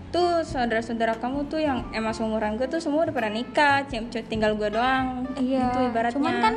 tuh 0.10 0.42
saudara-saudara 0.42 1.18
kamu 1.22 1.46
tuh 1.50 1.62
yang 1.62 1.86
emang 1.94 2.14
seumuran 2.14 2.58
gue 2.58 2.66
tuh 2.66 2.82
semua 2.82 3.06
udah 3.06 3.14
pada 3.14 3.30
nikah 3.30 3.86
tinggal 4.26 4.58
gue 4.58 4.70
doang. 4.74 5.30
Iya 5.38 5.70
itu 5.70 5.80
ibaratnya. 5.90 6.18
cuman 6.18 6.36
kan 6.42 6.56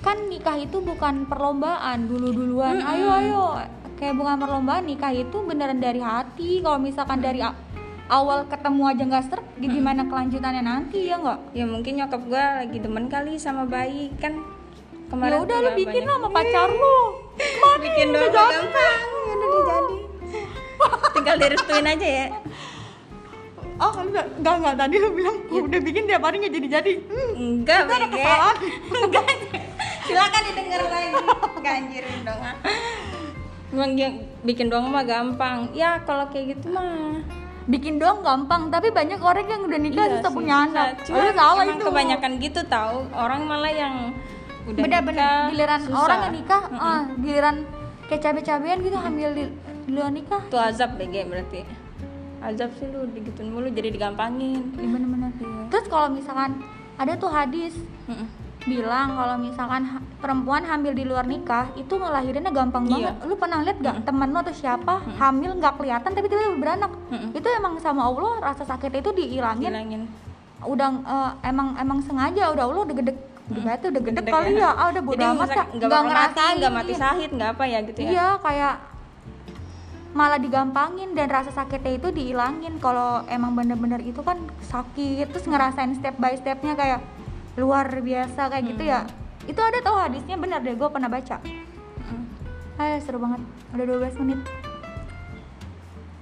kan 0.00 0.16
nikah 0.32 0.56
itu 0.56 0.80
bukan 0.80 1.28
perlombaan 1.28 2.08
dulu 2.08 2.32
duluan 2.32 2.80
Mm-mm. 2.80 2.92
ayo 2.94 3.08
ayo. 3.20 3.44
Kayak 4.00 4.16
bukan 4.16 4.36
perlombaan 4.40 4.88
nikah 4.88 5.12
itu 5.12 5.36
beneran 5.44 5.82
dari 5.82 6.00
hati. 6.00 6.64
Kalau 6.64 6.78
misalkan 6.80 7.20
dari 7.20 7.44
awal 8.10 8.48
ketemu 8.48 8.82
aja 8.90 9.02
nggak 9.04 9.24
serak 9.28 9.46
gimana 9.60 10.02
kelanjutannya 10.08 10.62
nanti 10.64 11.10
ya 11.10 11.20
nggak? 11.20 11.52
Ya 11.52 11.64
mungkin 11.68 12.00
nyokap 12.00 12.22
gue 12.24 12.44
lagi 12.64 12.78
demen 12.80 13.06
kali 13.10 13.36
sama 13.36 13.68
bayi. 13.68 14.14
Kan 14.16 14.40
ya 14.40 15.10
kemarin 15.10 15.38
udah 15.42 15.58
tuh 15.58 15.66
lu 15.66 15.70
ya 15.70 15.72
bikin 15.74 16.02
lah 16.06 16.16
sama 16.16 16.28
pacar 16.30 16.68
lu. 16.70 16.98
Bikin 17.84 18.08
udah 18.12 18.28
jadi. 18.28 18.52
gampang 18.52 19.09
tinggal 21.20 21.36
direstuin 21.38 21.86
aja 21.86 22.08
ya. 22.08 22.26
Oh 23.76 23.92
enggak 23.96 24.26
enggak 24.36 24.54
enggak. 24.56 24.74
Tadi 24.76 24.94
lu 24.96 25.08
bilang 25.12 25.36
"Gua 25.46 25.60
udah 25.64 25.80
bikin 25.80 26.02
tiap 26.04 26.20
hari 26.20 26.36
nggak 26.40 26.52
jadi 26.52 26.68
jadi 26.70 26.92
hmm, 27.00 27.30
enggak 27.36 27.78
ada 27.84 27.96
Bege. 28.02 28.12
kesalahan 28.14 28.56
silakan 30.06 30.42
didengar 30.42 30.82
lagi 30.84 31.08
ganjirin 31.60 32.18
dong 32.24 32.40
ah. 32.42 32.56
Emang 33.70 33.92
yang 33.94 34.14
bikin 34.42 34.66
doang 34.66 34.90
mah 34.90 35.06
gampang. 35.06 35.70
Ya 35.70 36.02
kalau 36.02 36.26
kayak 36.26 36.58
gitu 36.58 36.74
mah. 36.74 37.22
Bikin 37.70 38.02
doang 38.02 38.20
gampang 38.20 38.66
tapi 38.66 38.90
banyak 38.90 39.22
orang 39.22 39.46
yang 39.46 39.62
udah 39.62 39.78
nikah 39.78 40.04
Iya 40.04 40.14
susah 40.18 40.30
punya 40.34 40.54
anak. 40.66 40.88
Cuma 41.06 41.22
Lu 41.22 41.30
salah 41.30 41.64
itu. 41.64 41.84
kebanyakan 41.86 42.32
gitu 42.36 42.60
tahu 42.66 42.96
orang 43.14 43.40
malah 43.46 43.70
yang 43.70 43.94
udah 44.66 44.82
bener-bener 44.82 45.22
nikah, 45.22 45.50
giliran 45.54 45.80
susah. 45.86 46.02
orang 46.02 46.18
yang 46.20 46.34
nikah 46.36 46.62
Mm-mm. 46.66 46.82
ah, 46.82 47.00
giliran 47.16 47.56
kayak 48.10 48.20
cabe-cabean 48.20 48.78
gitu 48.82 48.98
hamil 48.98 49.30
di, 49.32 49.44
di 49.80 49.90
luar 49.90 50.10
nikah? 50.10 50.42
Itu 50.42 50.56
azab 50.56 50.96
BG 50.96 51.14
berarti. 51.24 51.60
Azab 52.40 52.72
sih 52.74 52.86
lu 52.86 53.04
digituin 53.10 53.48
mulu 53.48 53.68
jadi 53.68 53.88
digampangin. 53.90 54.72
Iya, 54.72 54.88
bener-bener 54.88 55.30
terus 55.68 55.86
kalau 55.86 56.08
misalkan 56.08 56.60
ada 56.96 57.12
tuh 57.14 57.28
hadis 57.28 57.76
Mm-mm. 58.04 58.26
bilang 58.62 59.12
kalau 59.12 59.36
misalkan 59.36 59.82
ha- 59.86 60.02
perempuan 60.18 60.60
hamil 60.62 60.90
di 60.90 61.04
luar 61.04 61.24
nikah 61.24 61.68
itu 61.74 61.92
ngelahirinnya 61.92 62.48
gampang 62.50 62.84
Iya. 62.84 62.92
banget. 63.12 63.14
Lu 63.22 63.34
pernah 63.36 63.58
lihat 63.60 63.78
gak 63.78 63.96
temen 64.02 64.28
lu 64.28 64.38
atau 64.38 64.52
siapa 64.52 64.94
hamil 65.14 65.50
nggak 65.54 65.74
kelihatan 65.76 66.10
tapi 66.10 66.26
tiba-tiba 66.26 66.56
beranak? 66.56 66.92
Mm-mm. 67.08 67.30
itu 67.32 67.48
emang 67.50 67.76
sama 67.78 68.02
Allah 68.02 68.32
rasa 68.42 68.64
sakit 68.64 68.90
itu 68.94 69.10
dihilangin. 69.12 69.68
Bilangin 69.68 70.02
udah 70.60 70.88
eh, 70.92 71.30
emang 71.46 71.72
emang 71.74 71.98
sengaja 72.00 72.52
udah 72.52 72.64
Allah 72.66 72.84
udah 72.84 72.96
gede 72.96 73.12
batu 73.50 73.88
udah 73.88 74.02
gede 74.04 74.20
kali 74.22 74.54
ya. 74.54 74.70
ah 74.70 74.86
udah 74.88 75.02
bodo 75.02 75.24
amat 75.26 75.48
nggak 75.50 75.66
bakal 75.82 75.90
mati 75.98 76.06
ngerasain 76.06 76.54
nggak 76.54 76.72
mati 76.72 76.92
sahid 76.94 77.30
nggak 77.32 77.50
apa 77.50 77.64
ya 77.64 77.78
gitu 77.82 77.98
ya? 77.98 78.08
Iya 78.08 78.26
kayak 78.38 78.74
malah 80.10 80.42
digampangin 80.42 81.14
dan 81.14 81.30
rasa 81.30 81.54
sakitnya 81.54 81.98
itu 81.98 82.08
dihilangin. 82.10 82.82
Kalau 82.82 83.22
emang 83.30 83.54
bener-bener 83.54 84.02
itu 84.02 84.20
kan 84.26 84.38
sakit 84.66 85.30
terus 85.30 85.46
ngerasain 85.46 85.94
step 85.94 86.18
by 86.18 86.34
stepnya 86.34 86.74
kayak 86.74 87.00
luar 87.54 87.86
biasa 87.90 88.50
kayak 88.50 88.64
gitu 88.74 88.82
ya. 88.90 89.06
Itu 89.46 89.60
ada 89.62 89.78
tau 89.82 89.98
hadisnya 89.98 90.34
bener 90.38 90.62
deh 90.62 90.74
gue 90.74 90.88
pernah 90.90 91.10
baca. 91.10 91.38
Mm. 91.42 92.24
Ayo 92.80 92.96
seru 93.02 93.18
banget 93.22 93.40
udah 93.76 93.84
12 93.86 94.20
menit. 94.24 94.40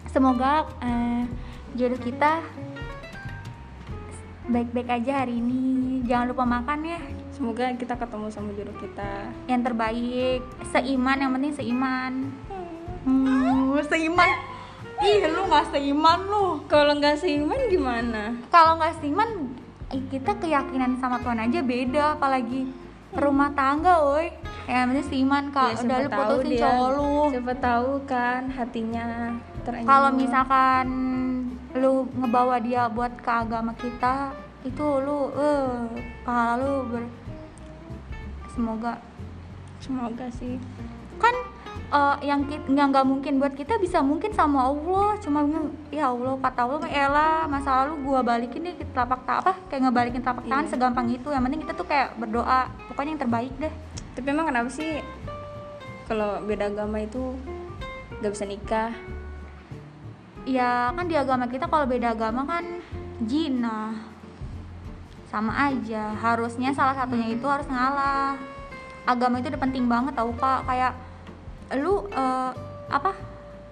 Semoga 0.08 0.64
eh, 0.80 1.24
jodoh 1.76 2.00
kita 2.00 2.40
baik-baik 4.48 4.88
aja 4.88 5.24
hari 5.24 5.38
ini. 5.38 6.00
Jangan 6.08 6.32
lupa 6.32 6.44
makan 6.48 6.80
ya. 6.88 7.00
Semoga 7.36 7.70
kita 7.76 7.94
ketemu 7.94 8.26
sama 8.32 8.50
jodoh 8.56 8.76
kita. 8.80 9.28
Yang 9.46 9.62
terbaik. 9.70 10.40
Seiman 10.72 11.16
yang 11.20 11.30
penting 11.36 11.54
seiman. 11.54 12.12
Hmm, 13.04 13.76
seiman. 13.84 14.30
Ih 14.98 15.22
lu 15.30 15.46
nggak 15.46 15.70
seiman 15.70 16.18
lu. 16.26 16.46
Kalau 16.66 16.96
nggak 16.98 17.20
seiman 17.20 17.60
gimana? 17.70 18.34
Kalau 18.50 18.80
nggak 18.80 18.98
seiman 18.98 19.54
kita 19.88 20.36
keyakinan 20.40 20.98
sama 20.98 21.20
Tuhan 21.22 21.38
aja 21.44 21.60
beda. 21.62 22.04
Apalagi 22.18 22.66
rumah 23.14 23.52
tangga 23.52 24.02
woi. 24.02 24.32
Yang 24.66 24.84
penting 24.88 25.06
seiman 25.12 25.44
kak. 25.52 25.76
Ya, 25.76 25.84
udah 25.84 25.98
lu 26.00 26.08
putusin 26.10 26.50
cowok 26.58 26.88
lu. 26.96 27.12
Siapa 27.36 27.54
tahu 27.60 27.90
kan 28.08 28.42
hatinya 28.50 29.06
terenyuh 29.62 29.88
kalau 29.88 30.10
misalkan 30.16 30.86
lu 31.78 32.04
ngebawa 32.18 32.58
dia 32.58 32.90
buat 32.90 33.14
ke 33.22 33.30
agama 33.30 33.72
kita 33.78 34.34
itu 34.66 34.82
lu 35.00 35.30
eh 35.38 36.02
pahala 36.26 36.58
lu 36.58 36.74
ber 36.90 37.04
semoga. 38.52 38.98
Semoga 39.78 40.26
sih. 40.34 40.58
Kan 41.22 41.34
eh, 41.94 42.16
yang 42.26 42.42
kita 42.50 42.66
yang 42.74 42.90
nggak 42.90 43.06
mungkin 43.06 43.38
buat 43.38 43.54
kita 43.54 43.78
bisa 43.78 44.02
mungkin 44.02 44.34
sama 44.34 44.66
Allah 44.66 45.14
cuma 45.22 45.46
ya 45.94 46.10
Allah 46.10 46.34
kata 46.42 46.60
Allah 46.66 46.90
elah 46.90 47.46
masa 47.46 47.86
lalu 47.86 48.02
gua 48.02 48.20
balikin 48.26 48.66
nih 48.66 48.74
telapak 48.90 49.22
tangan 49.22 49.40
apa 49.46 49.52
kayak 49.70 49.80
ngebalikin 49.86 50.20
telapak 50.26 50.44
tangan 50.50 50.66
Iya. 50.66 50.72
segampang 50.74 51.06
itu. 51.14 51.28
Yang 51.30 51.42
penting 51.46 51.60
kita 51.62 51.72
tuh 51.78 51.86
kayak 51.86 52.08
berdoa 52.18 52.60
pokoknya 52.90 53.10
yang 53.14 53.22
terbaik 53.22 53.54
deh. 53.62 53.74
Tapi 54.18 54.26
emang 54.26 54.46
kenapa 54.50 54.68
sih 54.74 54.98
kalau 56.10 56.42
beda 56.42 56.66
agama 56.74 56.98
itu 56.98 57.38
nggak 58.18 58.32
bisa 58.34 58.44
nikah 58.50 58.90
ya 60.48 60.88
kan 60.96 61.04
di 61.04 61.12
agama 61.12 61.44
kita 61.44 61.68
kalau 61.68 61.84
beda 61.84 62.16
agama 62.16 62.48
kan 62.48 62.64
jina. 63.20 63.92
Sama 65.28 65.52
aja 65.52 66.16
harusnya 66.16 66.72
salah 66.72 66.96
satunya 66.96 67.36
itu 67.36 67.44
harus 67.44 67.68
ngalah. 67.68 68.40
Agama 69.04 69.44
itu 69.44 69.52
udah 69.52 69.60
penting 69.60 69.84
banget 69.84 70.16
tau 70.16 70.32
kak. 70.32 70.64
Kayak 70.64 70.96
lu 71.76 72.08
eh, 72.08 72.50
apa 72.88 73.12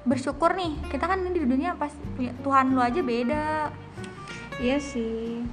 bersyukur 0.04 0.52
nih. 0.52 0.76
Kita 0.92 1.08
kan 1.08 1.24
di 1.24 1.40
dunia 1.40 1.72
pas 1.80 1.90
punya 2.12 2.36
Tuhan 2.44 2.76
lu 2.76 2.80
aja 2.84 3.00
beda. 3.00 3.72
Iya 4.60 4.76
sih. 4.76 5.48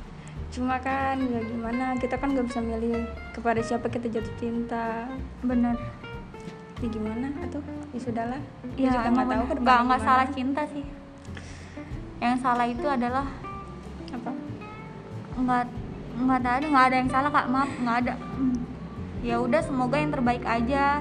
Cuma 0.51 0.77
kan 0.83 1.17
ya 1.23 1.39
gimana 1.39 1.95
kita 1.97 2.19
kan 2.19 2.35
nggak 2.35 2.51
bisa 2.51 2.59
milih 2.59 3.07
kepada 3.31 3.63
siapa 3.63 3.87
kita 3.87 4.11
jatuh 4.11 4.35
cinta. 4.35 5.07
Bener. 5.39 5.79
Ya 6.83 6.87
gimana 6.91 7.31
atau 7.47 7.63
ya 7.95 7.99
sudahlah. 8.03 8.41
Ya 8.75 8.91
Gua 8.91 8.95
juga 8.99 9.07
emang 9.07 9.23
nggak 9.23 9.39
tahu 9.39 9.63
nggak 9.63 9.79
nggak 9.87 10.01
salah 10.03 10.27
cinta 10.35 10.67
sih 10.67 10.83
yang 12.23 12.39
salah 12.39 12.63
itu 12.63 12.87
adalah 12.87 13.27
apa? 14.09 14.31
Nggak 15.35 15.63
nggak 16.13 16.37
ada 16.39 16.51
nggak 16.63 16.85
ada 16.87 16.95
yang 16.95 17.11
salah 17.11 17.29
kak. 17.29 17.47
Maaf 17.51 17.71
nggak 17.75 17.97
ada. 18.05 18.13
Hmm. 18.15 18.55
ya 19.23 19.39
udah 19.39 19.59
semoga 19.59 19.99
yang 19.99 20.11
terbaik 20.11 20.43
aja. 20.43 20.99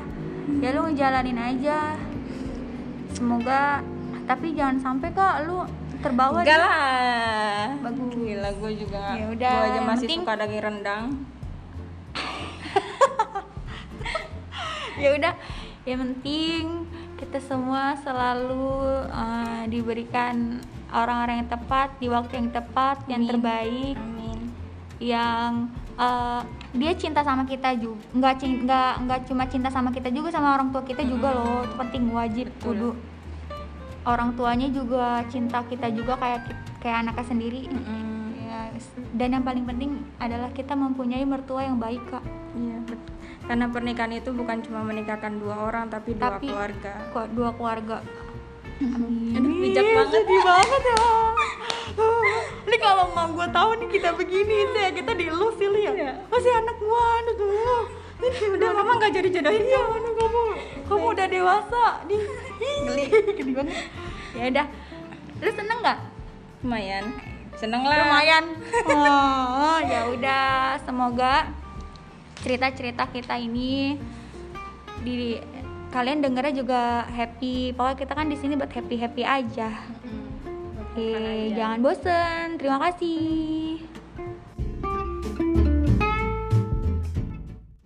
Ya 0.59 0.69
lu 0.71 0.87
ngejalanin 0.87 1.39
aja. 1.39 1.99
Semoga 3.13 3.83
tapi 4.25 4.55
jangan 4.55 4.79
sampai 4.79 5.11
kak 5.11 5.47
lu 5.47 5.67
terbawa 6.03 6.43
enggak 6.43 6.59
lah. 6.59 7.79
Bagus. 7.79 8.11
gila 8.13 8.51
gue 8.53 8.73
juga 8.75 9.15
Ya 9.15 9.27
udah, 9.31 9.53
gue 9.55 9.67
aja 9.71 9.81
masih 9.87 10.07
penting- 10.11 10.23
suka 10.27 10.35
daging 10.35 10.63
rendang. 10.63 11.05
Ya 14.93 15.09
udah 15.17 15.35
yang 15.83 15.99
penting 15.99 16.87
kita 17.19 17.43
semua 17.43 17.97
selalu 17.99 18.87
eh, 19.09 19.63
diberikan 19.67 20.63
orang-orang 20.93 21.43
yang 21.43 21.51
tepat 21.51 21.89
di 21.97 22.07
waktu 22.07 22.33
yang 22.37 22.51
tepat 22.51 22.97
yang 23.07 23.25
Amin. 23.25 23.31
terbaik 23.31 23.97
amin. 23.97 24.39
yang 25.01 25.51
eh, 25.95 26.41
dia 26.73 26.93
cinta 26.95 27.21
sama 27.21 27.43
kita 27.43 27.75
juga 27.75 28.01
nggak 28.13 28.35
nggak 28.63 28.93
nggak 29.03 29.21
cuma 29.27 29.45
cinta 29.45 29.69
sama 29.69 29.91
kita 29.91 30.09
juga 30.09 30.31
sama 30.31 30.55
orang 30.55 30.71
tua 30.71 30.81
kita 30.83 31.03
juga 31.03 31.33
loh. 31.33 31.65
Itu 31.65 31.75
penting 31.75 32.03
wajib 32.09 32.47
kudu. 32.61 32.93
Orang 34.03 34.35
tuanya 34.35 34.67
juga 34.67 35.23
cinta 35.27 35.63
kita 35.63 35.87
juga 35.91 36.17
kayak 36.17 36.41
kayak 36.79 36.97
anaknya 37.03 37.25
sendiri. 37.25 37.63
Mm-mm. 37.67 38.35
Ya, 38.43 38.61
s- 38.75 38.91
dan 39.13 39.33
yang 39.33 39.45
paling 39.45 39.63
penting 39.63 39.91
adalah 40.19 40.51
kita 40.51 40.75
mempunyai 40.75 41.23
mertua 41.23 41.63
yang 41.63 41.79
baik 41.79 42.03
kak. 42.09 42.25
Iya, 42.53 42.79
karena 43.43 43.67
pernikahan 43.69 44.13
itu 44.13 44.31
bukan 44.31 44.59
cuma 44.61 44.83
menikahkan 44.83 45.35
dua 45.35 45.67
orang 45.67 45.87
tapi 45.87 46.15
dua 46.15 46.35
Tapi- 46.35 46.47
keluarga. 46.47 46.93
kok 47.11 47.27
dua 47.33 47.51
keluarga 47.53 47.97
Aduh, 48.83 49.53
bijak 49.59 49.85
banget. 49.87 50.09
sedih 50.13 50.41
banget 50.43 50.83
ya. 50.83 50.97
Ini 52.63 52.77
kalau 52.79 53.05
mau 53.13 53.29
gue 53.29 53.49
tahu 53.49 53.71
nih 53.77 53.89
kita 53.91 54.11
begini 54.13 54.55
itu 54.65 54.77
ya 54.77 54.91
kita 54.91 55.13
dielus 55.13 55.55
sih 55.55 55.69
ya 55.69 55.93
Iya. 55.93 56.13
masih 56.27 56.51
anak 56.51 56.77
gua 56.79 57.05
anak 57.21 57.37
gua 57.37 57.77
Udah 58.55 58.71
mama 58.73 58.93
nggak 58.97 59.13
jadi 59.13 59.29
jodohin 59.33 59.63
iya 59.63 59.83
anak 59.83 60.13
kamu. 60.15 60.43
Kamu 60.87 61.07
udah 61.11 61.27
dewasa 61.27 61.85
di 62.07 62.17
Geli. 62.87 63.05
geli 63.35 63.53
banget. 63.53 63.77
Ya 64.33 64.45
udah. 64.49 64.67
Lu 65.39 65.51
seneng 65.51 65.79
nggak? 65.83 65.99
Lumayan. 66.63 67.05
Seneng 67.53 67.83
lah. 67.83 67.99
lumayan. 67.99 68.45
Oh 68.89 69.79
ya 69.83 70.01
udah. 70.15 70.79
Semoga 70.81 71.51
cerita-cerita 72.39 73.07
kita 73.07 73.35
ini 73.37 73.99
di 75.03 75.37
kalian 75.93 76.25
dengarnya 76.25 76.55
juga 76.57 76.81
happy 77.07 77.77
pokoknya 77.77 77.97
kita 78.01 78.13
kan 78.17 78.27
di 78.27 78.37
sini 78.37 78.57
buat 78.57 78.73
happy 78.73 78.97
happy 78.97 79.23
aja 79.23 79.69
Mm-mm. 80.03 80.81
oke 80.81 80.97
Bukan 80.97 81.23
aja. 81.23 81.53
jangan 81.55 81.79
bosen 81.85 82.47
terima 82.57 82.79
kasih 82.81 83.62